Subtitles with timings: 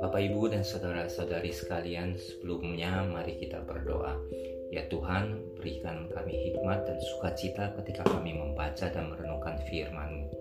[0.00, 4.16] Bapak, Ibu, dan saudara-saudari sekalian, sebelumnya mari kita berdoa.
[4.72, 10.32] Ya Tuhan, berikan kami hikmat dan sukacita ketika kami membaca dan merenungkan firman-Mu.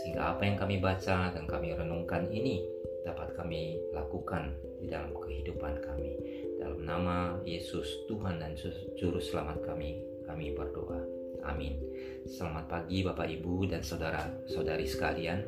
[0.00, 2.64] Sehingga apa yang kami baca dan kami renungkan ini
[3.04, 6.16] dapat kami lakukan di dalam kehidupan kami.
[6.56, 8.56] Dalam nama Yesus Tuhan dan
[8.96, 11.23] Juru Selamat kami, kami berdoa.
[11.44, 11.76] Amin.
[12.24, 15.44] Selamat pagi Bapak Ibu dan saudara-saudari sekalian.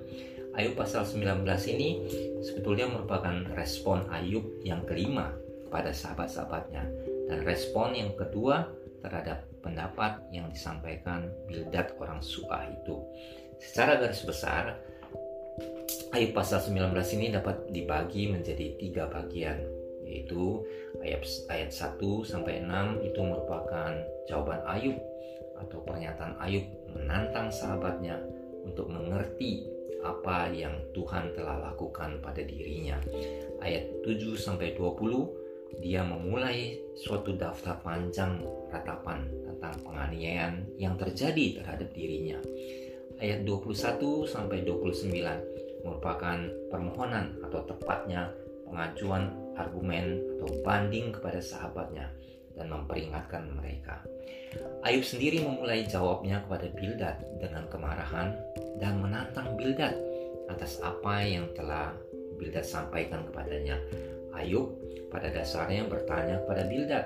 [0.56, 1.44] Ayub pasal 19
[1.76, 2.00] ini
[2.40, 5.32] sebetulnya merupakan respon Ayub yang kelima
[5.68, 6.84] kepada sahabat-sahabatnya
[7.28, 8.68] dan respon yang kedua
[9.04, 13.04] terhadap pendapat yang disampaikan Bildad orang Suah itu.
[13.60, 14.80] Secara garis besar,
[16.12, 19.60] Ayub pasal 19 ini dapat dibagi menjadi tiga bagian
[20.06, 20.62] yaitu
[21.02, 23.90] ayat ayat 1 sampai 6 itu merupakan
[24.30, 24.96] jawaban Ayub
[25.62, 28.20] atau pernyataan Ayub menantang sahabatnya
[28.66, 29.66] untuk mengerti
[30.02, 32.98] apa yang Tuhan telah lakukan pada dirinya.
[33.58, 38.38] Ayat 7 sampai 20 dia memulai suatu daftar panjang
[38.70, 42.38] ratapan tentang penganiayaan yang terjadi terhadap dirinya.
[43.18, 45.10] Ayat 21 sampai 29
[45.82, 46.38] merupakan
[46.70, 48.30] permohonan atau tepatnya
[48.66, 52.10] pengajuan argumen atau banding kepada sahabatnya
[52.56, 54.00] dan memperingatkan mereka.
[54.82, 58.32] Ayub sendiri memulai jawabnya kepada Bildad dengan kemarahan
[58.80, 59.94] dan menantang Bildad
[60.48, 61.92] atas apa yang telah
[62.36, 63.76] Bildad sampaikan kepadanya.
[64.36, 64.76] Ayub
[65.08, 67.04] pada dasarnya bertanya kepada Bildad,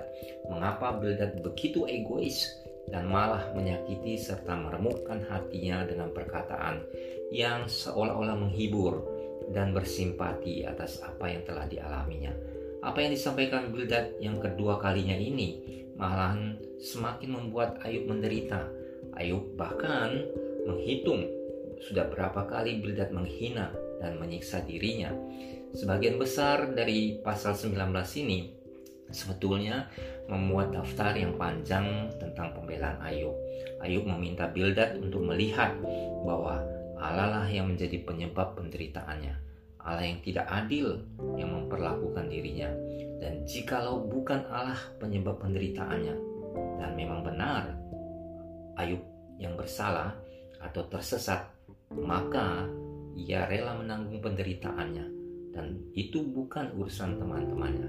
[0.51, 2.47] mengapa Bildad begitu egois
[2.91, 6.83] dan malah menyakiti serta meremukkan hatinya dengan perkataan
[7.31, 9.07] yang seolah-olah menghibur
[9.55, 12.35] dan bersimpati atas apa yang telah dialaminya.
[12.81, 15.61] Apa yang disampaikan Bildad yang kedua kalinya ini
[16.01, 18.65] malahan semakin membuat Ayub menderita.
[19.13, 20.25] Ayub bahkan
[20.65, 21.29] menghitung
[21.85, 23.69] sudah berapa kali Bildad menghina
[24.01, 25.13] dan menyiksa dirinya.
[25.77, 27.77] Sebagian besar dari pasal 19
[28.25, 28.57] ini
[29.13, 29.91] sebetulnya
[30.33, 33.37] memuat daftar yang panjang tentang pembelaan Ayub.
[33.85, 35.77] Ayub meminta Bildad untuk melihat
[36.25, 36.65] bahwa
[36.97, 39.50] Allah lah yang menjadi penyebab penderitaannya
[39.85, 41.01] Allah yang tidak adil
[41.37, 42.71] yang memperlakukan dirinya.
[43.21, 46.17] Dan jikalau bukan Allah penyebab penderitaannya,
[46.81, 47.77] dan memang benar
[48.81, 49.05] Ayub
[49.37, 50.17] yang bersalah
[50.57, 51.45] atau tersesat,
[51.93, 52.65] maka
[53.13, 55.07] ia rela menanggung penderitaannya.
[55.53, 57.89] Dan itu bukan urusan teman-temannya.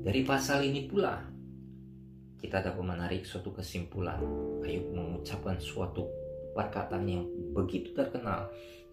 [0.00, 1.20] Dari pasal ini pula,
[2.40, 4.24] kita dapat menarik suatu kesimpulan.
[4.64, 6.08] Ayub mengucapkan suatu
[6.56, 8.48] perkataan yang begitu terkenal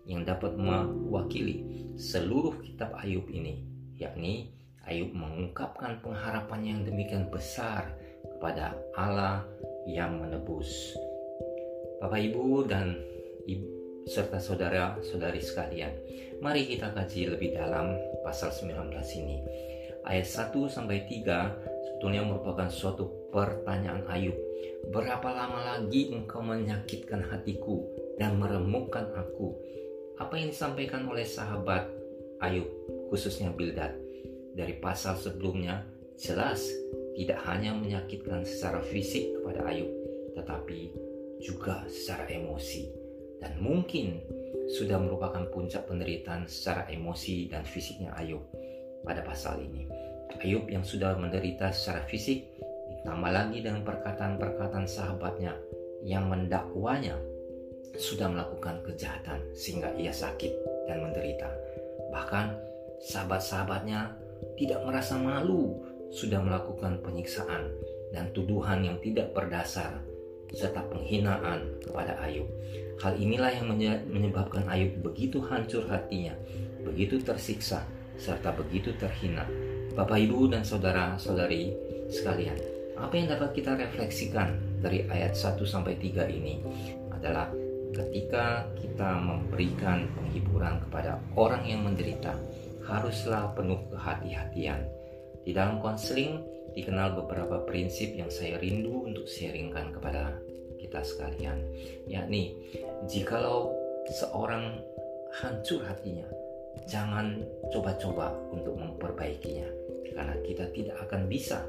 [0.09, 1.62] yang dapat mewakili
[1.94, 3.62] seluruh kitab Ayub ini,
[4.02, 4.50] yakni
[4.90, 7.94] Ayub mengungkapkan pengharapan yang demikian besar
[8.25, 9.46] kepada Allah
[9.86, 10.97] yang menebus.
[12.02, 12.97] Bapak Ibu dan
[13.46, 13.68] Ibu,
[14.09, 15.94] serta saudara-saudari sekalian,
[16.41, 17.94] mari kita kaji lebih dalam
[18.26, 18.90] pasal 19
[19.22, 19.46] ini.
[20.09, 21.53] Ayat 1 sampai 3
[21.86, 24.34] sebetulnya merupakan suatu pertanyaan Ayub.
[24.90, 27.84] Berapa lama lagi engkau menyakitkan hatiku
[28.18, 29.53] dan meremukkan aku?
[30.19, 31.88] Apa yang disampaikan oleh sahabat
[32.44, 32.68] Ayub,
[33.07, 33.96] khususnya Bildad,
[34.56, 35.84] dari pasal sebelumnya
[36.19, 36.63] jelas
[37.16, 39.91] tidak hanya menyakitkan secara fisik kepada Ayub,
[40.35, 40.91] tetapi
[41.40, 42.91] juga secara emosi
[43.40, 44.19] dan mungkin
[44.69, 48.44] sudah merupakan puncak penderitaan secara emosi dan fisiknya Ayub
[49.02, 49.88] pada pasal ini.
[50.44, 52.46] Ayub yang sudah menderita secara fisik
[52.91, 55.56] ditambah lagi dengan perkataan-perkataan sahabatnya
[56.03, 57.18] yang mendakwanya
[57.98, 60.52] sudah melakukan kejahatan sehingga ia sakit
[60.86, 61.50] dan menderita.
[62.14, 62.46] Bahkan
[63.02, 64.14] sahabat-sahabatnya
[64.60, 65.80] tidak merasa malu
[66.10, 67.70] sudah melakukan penyiksaan
[68.10, 70.02] dan tuduhan yang tidak berdasar
[70.50, 72.50] serta penghinaan kepada Ayub.
[73.00, 73.70] Hal inilah yang
[74.10, 76.34] menyebabkan Ayub begitu hancur hatinya,
[76.82, 77.86] begitu tersiksa,
[78.18, 79.46] serta begitu terhina.
[79.94, 81.74] Bapak, Ibu, dan saudara-saudari
[82.10, 82.58] sekalian,
[82.98, 86.60] apa yang dapat kita refleksikan dari ayat 1 sampai 3 ini
[87.14, 87.52] adalah
[87.94, 92.38] ketika kita memberikan penghiburan kepada orang yang menderita,
[92.86, 94.82] haruslah penuh kehati-hatian.
[95.46, 96.41] Di dalam konseling
[96.74, 100.38] dikenal beberapa prinsip yang saya rindu untuk sharingkan kepada
[100.78, 101.58] kita sekalian,
[102.06, 102.56] yakni
[103.09, 103.74] jikalau
[104.09, 104.82] seorang
[105.42, 106.26] hancur hatinya,
[106.90, 109.70] jangan coba-coba untuk memperbaikinya,
[110.14, 111.62] karena kita tidak akan bisa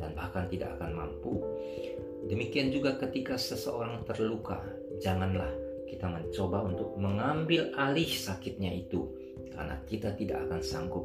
[0.00, 1.36] dan bahkan tidak akan mampu.
[2.30, 4.62] Demikian juga ketika seseorang terluka,
[5.02, 5.50] janganlah
[5.92, 9.12] kita mencoba untuk mengambil alih sakitnya itu
[9.52, 11.04] karena kita tidak akan sanggup.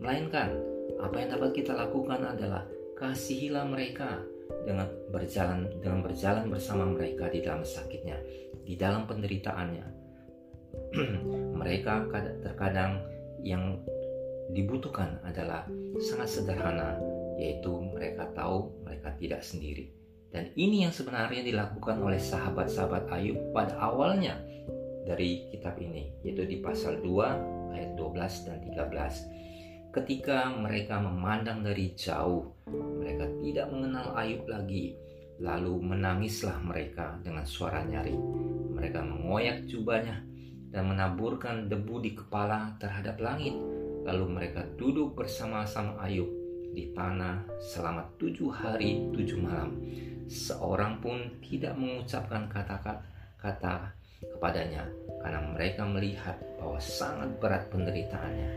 [0.00, 0.56] Melainkan
[0.96, 2.64] apa yang dapat kita lakukan adalah
[2.96, 4.24] kasihilah mereka
[4.64, 8.16] dengan berjalan dengan berjalan bersama mereka di dalam sakitnya,
[8.64, 10.00] di dalam penderitaannya.
[11.60, 12.08] mereka
[12.40, 13.04] terkadang
[13.44, 13.76] yang
[14.56, 15.68] dibutuhkan adalah
[16.00, 16.96] sangat sederhana,
[17.36, 19.92] yaitu mereka tahu mereka tidak sendiri.
[20.32, 24.40] Dan ini yang sebenarnya dilakukan oleh sahabat-sahabat Ayub pada awalnya
[25.04, 29.92] dari kitab ini, yaitu di pasal 2 ayat 12 dan 13.
[29.92, 32.48] Ketika mereka memandang dari jauh,
[32.96, 34.96] mereka tidak mengenal Ayub lagi.
[35.42, 38.22] Lalu menangislah mereka dengan suara nyaring.
[38.72, 40.24] Mereka mengoyak jubahnya
[40.72, 43.52] dan menaburkan debu di kepala terhadap langit.
[44.08, 46.30] Lalu mereka duduk bersama-sama Ayub
[46.72, 49.76] di tanah selama tujuh hari tujuh malam.
[50.28, 54.86] Seorang pun tidak mengucapkan kata-kata kepadanya
[55.22, 58.50] karena mereka melihat bahwa sangat berat penderitaannya.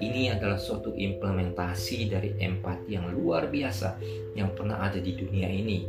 [0.00, 4.00] Ini adalah suatu implementasi dari empati yang luar biasa
[4.32, 5.84] yang pernah ada di dunia ini.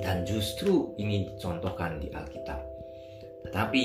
[0.00, 2.60] Dan justru ini dicontohkan di Alkitab.
[3.48, 3.84] Tetapi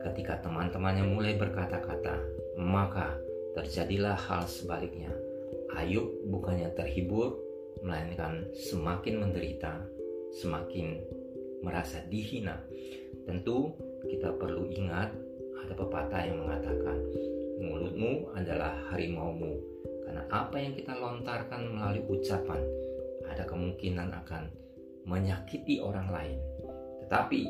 [0.00, 2.16] Ketika teman-temannya mulai berkata-kata,
[2.56, 3.20] maka
[3.52, 5.12] terjadilah hal sebaliknya.
[5.76, 7.36] Ayub bukannya terhibur,
[7.80, 9.80] melainkan semakin menderita,
[10.40, 11.00] semakin
[11.60, 12.60] merasa dihina.
[13.24, 13.76] Tentu
[14.08, 15.12] kita perlu ingat
[15.60, 16.98] ada pepatah yang mengatakan,
[17.60, 19.60] mulutmu adalah harimaumu,
[20.08, 22.60] karena apa yang kita lontarkan melalui ucapan
[23.28, 24.48] ada kemungkinan akan
[25.04, 26.38] menyakiti orang lain.
[27.04, 27.42] Tetapi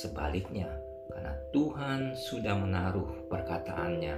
[0.00, 0.72] sebaliknya,
[1.12, 4.16] karena Tuhan sudah menaruh perkataannya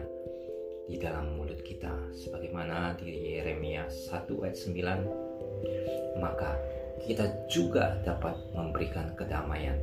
[0.87, 1.93] di dalam mulut kita.
[2.15, 6.57] Sebagaimana di Yeremia 1 ayat 9 maka
[7.05, 9.77] kita juga dapat memberikan kedamaian,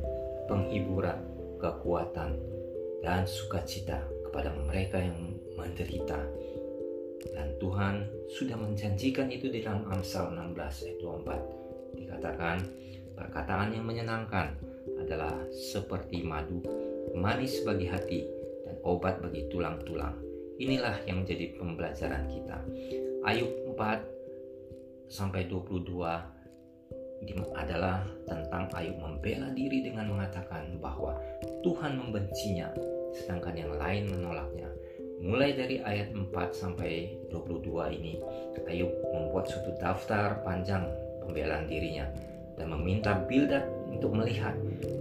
[0.50, 1.22] penghiburan,
[1.62, 2.36] kekuatan
[3.00, 6.18] dan sukacita kepada mereka yang menderita.
[7.32, 12.58] Dan Tuhan sudah menjanjikan itu di dalam Amsal 16 ayat 24 dikatakan
[13.14, 14.58] perkataan yang menyenangkan
[14.98, 16.60] adalah seperti madu
[17.14, 18.26] manis bagi hati,
[18.66, 20.33] dan obat bagi tulang-tulang.
[20.54, 22.58] Inilah yang menjadi pembelajaran kita.
[23.26, 25.98] Ayub 4 sampai 22
[27.56, 31.16] adalah tentang Ayub membela diri dengan mengatakan bahwa
[31.64, 32.68] Tuhan membencinya
[33.16, 34.68] sedangkan yang lain menolaknya.
[35.24, 38.20] Mulai dari ayat 4 sampai 22 ini,
[38.68, 40.84] Ayub membuat suatu daftar panjang
[41.24, 42.04] pembelaan dirinya
[42.54, 44.54] dan meminta Bildad untuk melihat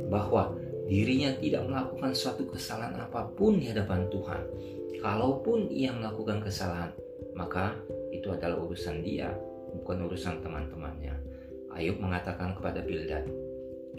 [0.07, 0.55] bahwa
[0.88, 4.41] dirinya tidak melakukan suatu kesalahan apa pun di hadapan Tuhan.
[5.03, 6.95] Kalaupun ia melakukan kesalahan,
[7.35, 7.75] maka
[8.15, 9.35] itu adalah urusan dia,
[9.75, 11.11] bukan urusan teman-temannya.
[11.75, 13.27] Ayub mengatakan kepada Bildad,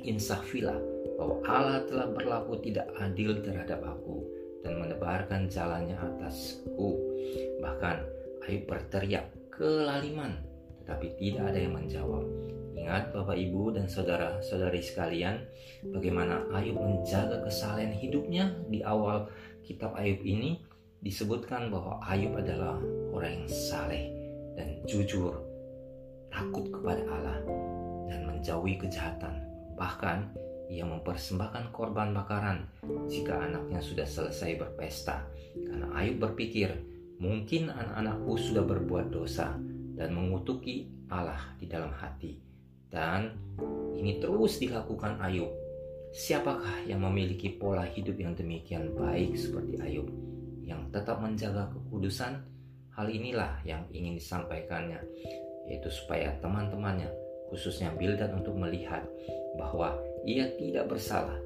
[0.01, 0.81] Insafillah
[1.21, 4.25] bahwa Allah telah berlaku tidak adil terhadap aku
[4.65, 6.97] dan menebarkan jalannya atasku.
[7.61, 7.97] Bahkan
[8.49, 10.41] Ayub berteriak kelaliman,
[10.83, 12.25] tetapi tidak ada yang menjawab.
[12.81, 15.37] Ingat Bapak Ibu dan saudara-saudari sekalian,
[15.93, 19.29] bagaimana Ayub menjaga kesalahan hidupnya di awal
[19.65, 20.73] kitab Ayub ini
[21.05, 22.81] disebutkan bahwa Ayub adalah
[23.12, 24.09] orang yang saleh
[24.56, 25.37] dan jujur,
[26.33, 27.39] takut kepada Allah
[28.09, 29.45] dan menjauhi kejahatan.
[29.77, 30.33] Bahkan
[30.73, 32.65] ia mempersembahkan korban bakaran
[33.06, 35.29] jika anaknya sudah selesai berpesta.
[35.55, 36.73] Karena Ayub berpikir,
[37.21, 39.55] mungkin anak-anakku sudah berbuat dosa
[39.95, 42.45] dan mengutuki Allah di dalam hati
[42.95, 43.35] dan
[43.99, 45.51] ini terus dilakukan Ayub.
[46.15, 50.06] Siapakah yang memiliki pola hidup yang demikian baik seperti Ayub,
[50.65, 52.41] yang tetap menjaga kekudusan?
[52.94, 55.03] Hal inilah yang ingin disampaikannya,
[55.67, 57.11] yaitu supaya teman-temannya,
[57.51, 59.03] khususnya Bildad untuk melihat
[59.59, 61.37] bahwa ia tidak bersalah.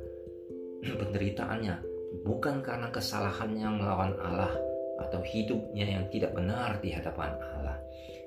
[1.01, 1.81] Penderitaannya
[2.25, 4.53] bukan karena kesalahannya melawan Allah
[5.01, 7.81] atau hidupnya yang tidak benar di hadapan Allah.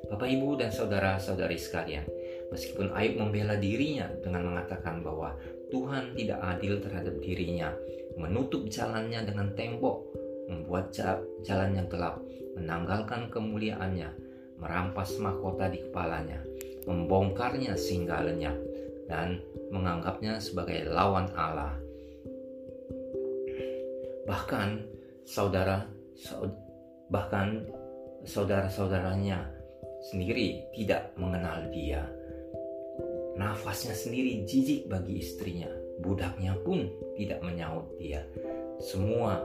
[0.09, 2.03] Bapak, Ibu, dan saudara-saudari sekalian,
[2.51, 5.39] Meskipun Ayub membela dirinya dengan mengatakan bahwa
[5.71, 7.71] Tuhan tidak adil terhadap dirinya,
[8.19, 10.03] menutup jalannya dengan tembok,
[10.51, 10.91] membuat
[11.47, 12.19] jalannya gelap,
[12.59, 14.11] menanggalkan kemuliaannya,
[14.59, 16.43] merampas mahkota di kepalanya,
[16.83, 18.59] membongkarnya sehingga lenyap,
[19.07, 19.39] dan
[19.71, 21.79] menganggapnya sebagai lawan Allah.
[24.27, 24.83] Bahkan
[25.23, 25.87] saudara,
[27.07, 27.63] bahkan
[28.27, 29.47] saudara-saudaranya
[30.11, 32.03] sendiri tidak mengenal dia
[33.41, 35.71] Nafasnya sendiri jijik bagi istrinya.
[36.03, 38.27] Budaknya pun tidak menyaut dia.
[38.77, 39.39] Semua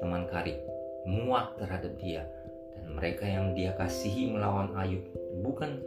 [0.00, 0.58] teman karib
[1.06, 2.26] muak terhadap dia.
[2.76, 5.04] Dan mereka yang dia kasihi melawan Ayub
[5.44, 5.80] bukan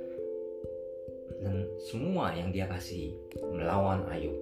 [1.44, 3.18] dan semua yang dia kasihi
[3.52, 4.38] melawan Ayub.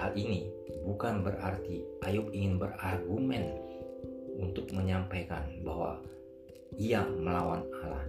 [0.00, 0.48] Hal ini
[0.82, 3.54] bukan berarti Ayub ingin berargumen
[4.40, 6.00] untuk menyampaikan bahwa
[6.80, 8.06] ia melawan Allah.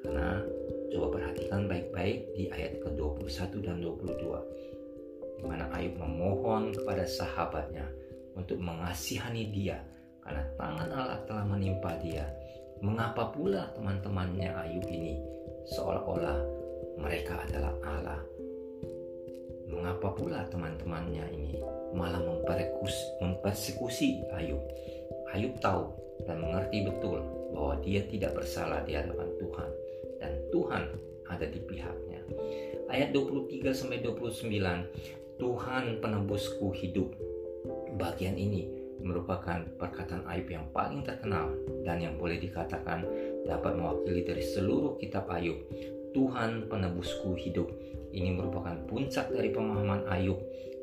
[0.00, 0.42] Karena
[0.90, 7.86] Coba perhatikan baik-baik di ayat ke-21 dan 22 di mana Ayub memohon kepada sahabatnya
[8.34, 9.78] untuk mengasihani dia
[10.24, 12.26] karena tangan Allah telah menimpa dia.
[12.80, 15.20] Mengapa pula teman-temannya Ayub ini
[15.68, 16.38] seolah-olah
[16.96, 18.20] mereka adalah Allah?
[19.68, 21.60] Mengapa pula teman-temannya ini
[21.92, 22.20] malah
[23.20, 24.60] mempersekusi Ayub?
[25.36, 25.92] Ayub tahu
[26.24, 27.20] dan mengerti betul
[27.52, 29.70] bahwa dia tidak bersalah di hadapan Tuhan
[30.20, 30.84] dan Tuhan
[31.30, 32.20] ada di pihaknya.
[32.90, 34.50] Ayat 23 sampai 29
[35.38, 37.12] Tuhan penebusku hidup.
[37.96, 41.52] Bagian ini merupakan perkataan Ayub yang paling terkenal
[41.82, 43.04] dan yang boleh dikatakan
[43.48, 45.56] dapat mewakili dari seluruh kitab Ayub.
[46.10, 47.70] Tuhan penebusku hidup.
[48.10, 50.38] Ini merupakan puncak dari pemahaman Ayub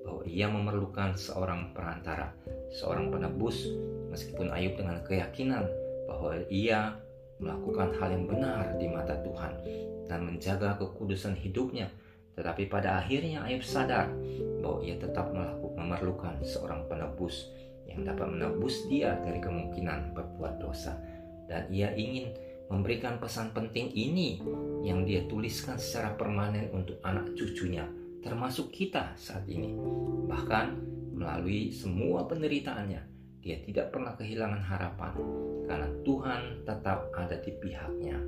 [0.07, 2.31] bahwa ia memerlukan seorang perantara,
[2.71, 3.67] seorang penebus
[4.07, 5.67] meskipun Ayub dengan keyakinan
[6.07, 6.95] bahwa ia
[7.37, 9.53] melakukan hal yang benar di mata Tuhan
[10.07, 11.91] dan menjaga kekudusan hidupnya.
[12.39, 14.07] Tetapi pada akhirnya Ayub sadar
[14.63, 15.29] bahwa ia tetap
[15.75, 17.51] memerlukan seorang penebus
[17.87, 20.99] yang dapat menebus dia dari kemungkinan berbuat dosa.
[21.47, 22.35] Dan ia ingin
[22.67, 24.43] memberikan pesan penting ini
[24.83, 27.87] yang dia tuliskan secara permanen untuk anak cucunya,
[28.19, 29.71] termasuk kita saat ini.
[30.27, 30.67] Bahkan
[31.15, 33.01] melalui semua penderitaannya,
[33.39, 35.13] dia tidak pernah kehilangan harapan
[35.71, 38.19] karena Tuhan tetap ada di pihaknya.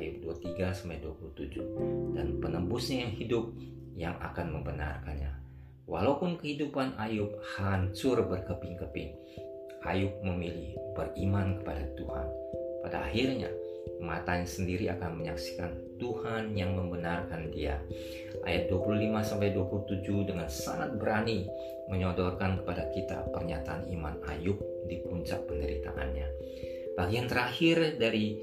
[0.00, 3.44] Ayub 23 27 dan penebusnya yang hidup
[4.00, 5.39] yang akan membenarkannya.
[5.90, 9.10] Walaupun kehidupan Ayub hancur berkeping-keping,
[9.82, 12.26] Ayub memilih beriman kepada Tuhan.
[12.86, 13.50] Pada akhirnya,
[13.98, 17.82] matanya sendiri akan menyaksikan Tuhan yang membenarkan dia.
[18.46, 21.50] Ayat 25 sampai 27 dengan sangat berani
[21.90, 26.28] menyodorkan kepada kita pernyataan iman Ayub di puncak penderitaannya.
[26.94, 28.38] Bagian terakhir dari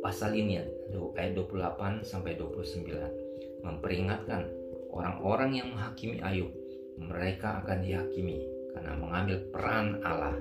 [0.00, 4.65] pasal ini ayat 28 sampai 29 memperingatkan
[4.96, 6.48] orang-orang yang menghakimi Ayub,
[6.96, 8.40] mereka akan dihakimi
[8.72, 10.36] karena mengambil peran Allah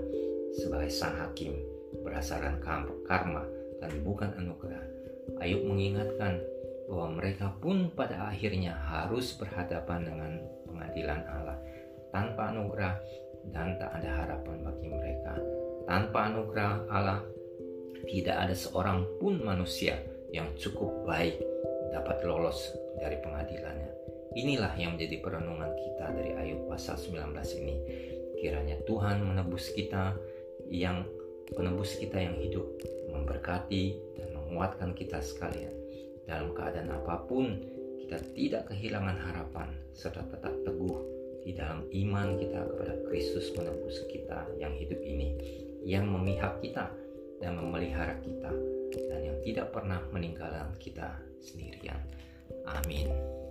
[0.56, 1.60] sebagai sang hakim
[2.04, 2.64] berdasarkan
[3.04, 3.44] karma
[3.84, 4.84] dan bukan anugerah.
[5.44, 6.40] Ayub mengingatkan
[6.88, 10.32] bahwa mereka pun pada akhirnya harus berhadapan dengan
[10.70, 11.58] pengadilan Allah
[12.14, 12.96] tanpa anugerah
[13.52, 15.34] dan tak ada harapan bagi mereka.
[15.86, 17.22] Tanpa anugerah Allah,
[18.10, 19.98] tidak ada seorang pun manusia
[20.34, 21.38] yang cukup baik
[21.94, 23.92] dapat lolos dari pengadilannya.
[24.36, 27.32] Inilah yang menjadi perenungan kita dari Ayub pasal 19
[27.64, 27.76] ini.
[28.36, 30.12] Kiranya Tuhan menebus kita
[30.68, 31.08] yang
[31.56, 32.68] menebus kita yang hidup,
[33.16, 35.72] memberkati dan menguatkan kita sekalian.
[36.28, 37.48] Dalam keadaan apa pun,
[38.04, 41.00] kita tidak kehilangan harapan serta tetap teguh
[41.48, 45.32] di dalam iman kita kepada Kristus menebus kita yang hidup ini,
[45.88, 46.92] yang memihak kita
[47.40, 48.52] dan memelihara kita,
[49.08, 52.02] dan yang tidak pernah meninggalkan kita sendirian.
[52.66, 53.45] Amin.